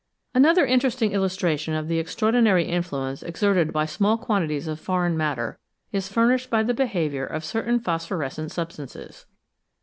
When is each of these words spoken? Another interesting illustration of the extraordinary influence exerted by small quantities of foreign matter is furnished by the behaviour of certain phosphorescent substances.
Another 0.33 0.65
interesting 0.65 1.11
illustration 1.11 1.75
of 1.75 1.87
the 1.87 1.99
extraordinary 1.99 2.65
influence 2.65 3.21
exerted 3.21 3.71
by 3.71 3.85
small 3.85 4.17
quantities 4.17 4.67
of 4.67 4.79
foreign 4.79 5.15
matter 5.15 5.59
is 5.91 6.09
furnished 6.11 6.49
by 6.49 6.63
the 6.63 6.73
behaviour 6.73 7.23
of 7.27 7.45
certain 7.45 7.79
phosphorescent 7.79 8.51
substances. 8.51 9.27